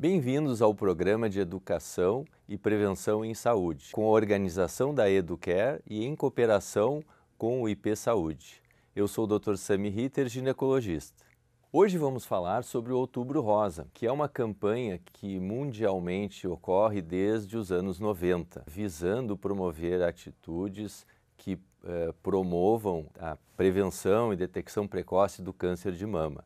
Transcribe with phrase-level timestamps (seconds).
[0.00, 6.06] Bem-vindos ao programa de Educação e Prevenção em Saúde, com a organização da Educare e
[6.06, 7.04] em cooperação
[7.36, 8.62] com o IP Saúde.
[8.96, 9.56] Eu sou o Dr.
[9.56, 11.22] Sami Ritter, ginecologista.
[11.70, 17.58] Hoje vamos falar sobre o Outubro Rosa, que é uma campanha que mundialmente ocorre desde
[17.58, 25.52] os anos 90, visando promover atitudes que eh, promovam a prevenção e detecção precoce do
[25.52, 26.42] câncer de mama.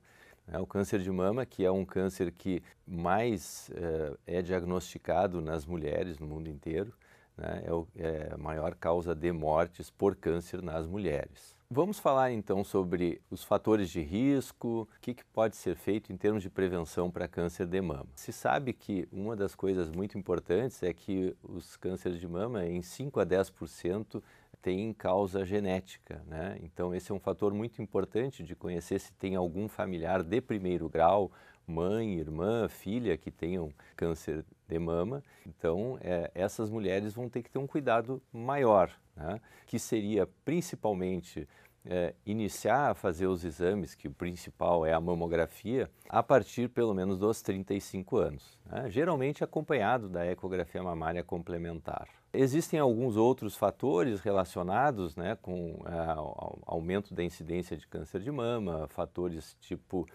[0.47, 5.65] É, o câncer de mama, que é um câncer que mais eh, é diagnosticado nas
[5.65, 6.93] mulheres no mundo inteiro,
[7.37, 11.55] né, é, o, é a maior causa de mortes por câncer nas mulheres.
[11.71, 16.17] Vamos falar então sobre os fatores de risco, o que, que, pode ser feito em
[16.17, 18.07] termos de prevenção para câncer de mama.
[18.15, 22.83] Se sabe que uma das coisas muito importantes é que os cânceres de mama, em
[22.83, 24.23] 5 a 10%,
[24.65, 26.59] tem causa genética, né?
[26.63, 30.89] Então esse é um fator muito importante de conhecer se tem algum familiar de primeiro
[30.89, 31.31] grau,
[31.67, 35.23] mãe, irmã, filha que tenham câncer de mama.
[35.47, 39.39] Então é, essas mulheres vão ter que ter um cuidado maior, né?
[39.67, 41.47] que seria principalmente
[41.85, 46.95] é, iniciar a fazer os exames, que o principal é a mamografia, a partir pelo
[46.95, 48.89] menos dos 35 anos, né?
[48.89, 52.09] geralmente acompanhado da ecografia mamária complementar.
[52.35, 58.89] Existem alguns outros fatores relacionados né, com é, aumento da incidência de câncer de mama,
[58.89, 60.07] fatores tipo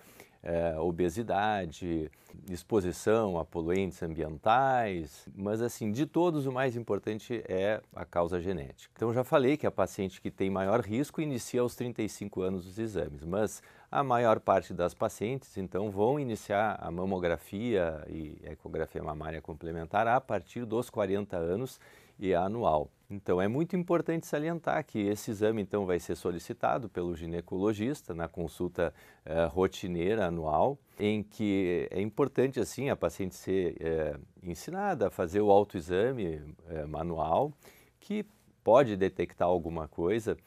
[0.42, 2.10] é, obesidade,
[2.50, 8.94] exposição a poluentes ambientais, mas assim, de todos o mais importante é a causa genética.
[8.96, 12.80] Então já falei que a paciente que tem maior risco inicia aos 35 anos os
[12.80, 19.42] exames, mas a maior parte das pacientes então vão iniciar a mamografia e ecografia mamária
[19.42, 21.80] complementar a partir dos 40 anos
[22.20, 22.92] e anual.
[23.10, 28.28] Então é muito importante salientar que esse exame então vai ser solicitado pelo ginecologista na
[28.28, 28.94] consulta
[29.26, 35.42] eh, rotineira anual, em que é importante assim a paciente ser eh, ensinada a fazer
[35.42, 37.52] o autoexame eh, manual,
[38.00, 38.24] que
[38.64, 40.38] pode detectar alguma coisa.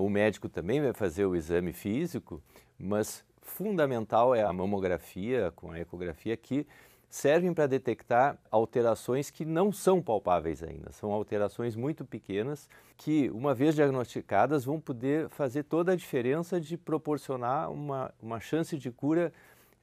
[0.00, 2.42] O médico também vai fazer o exame físico,
[2.78, 6.66] mas fundamental é a mamografia com a ecografia que
[7.08, 10.92] servem para detectar alterações que não são palpáveis ainda.
[10.92, 16.76] São alterações muito pequenas que, uma vez diagnosticadas, vão poder fazer toda a diferença de
[16.76, 19.32] proporcionar uma, uma chance de cura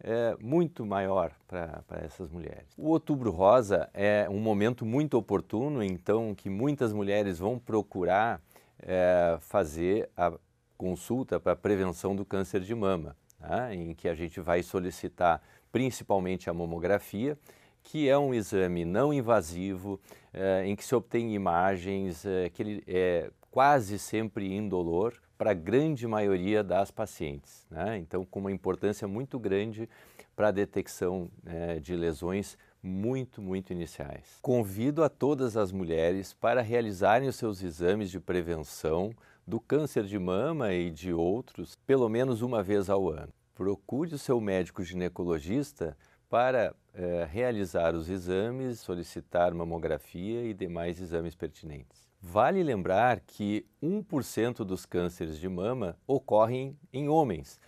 [0.04, 2.68] é, muito maior para essas mulheres.
[2.78, 8.42] O Outubro Rosa é um momento muito oportuno, então, que muitas mulheres vão procurar
[8.84, 10.34] é, fazer a
[10.78, 13.74] consulta para prevenção do câncer de mama, tá?
[13.74, 17.38] em que a gente vai solicitar principalmente a mamografia,
[17.82, 20.00] que é um exame não invasivo,
[20.34, 25.54] é, em que se obtém imagens é, que ele é quase sempre indolor para a
[25.54, 27.66] grande maioria das pacientes.
[27.70, 27.98] Né?
[27.98, 29.90] Então, com uma importância muito grande
[30.36, 34.38] para a detecção é, de lesões muito, muito iniciais.
[34.42, 39.12] Convido a todas as mulheres para realizarem os seus exames de prevenção
[39.48, 44.18] do câncer de mama e de outros pelo menos uma vez ao ano procure o
[44.18, 45.96] seu médico ginecologista
[46.30, 52.10] para eh, realizar os exames, solicitar mamografia e demais exames pertinentes.
[52.20, 57.60] Vale lembrar que 1% dos cânceres de mama ocorrem em homens.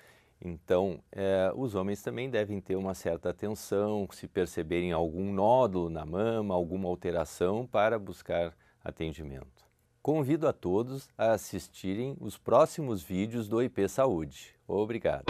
[0.42, 6.06] Então, eh, os homens também devem ter uma certa atenção se perceberem algum nódulo na
[6.06, 8.54] mama, alguma alteração, para buscar
[8.84, 9.66] atendimento.
[10.02, 14.54] Convido a todos a assistirem os próximos vídeos do IP Saúde.
[14.68, 15.26] Obrigado.